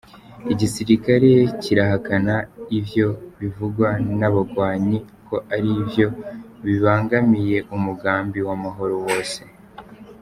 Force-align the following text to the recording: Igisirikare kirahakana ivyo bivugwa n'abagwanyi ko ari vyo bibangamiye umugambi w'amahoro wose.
Igisirikare 0.53 1.31
kirahakana 1.61 2.35
ivyo 2.79 3.07
bivugwa 3.39 3.87
n'abagwanyi 4.19 4.97
ko 5.27 5.35
ari 5.55 5.71
vyo 5.89 6.07
bibangamiye 6.65 7.57
umugambi 7.75 8.39
w'amahoro 8.47 8.95
wose. 9.07 9.41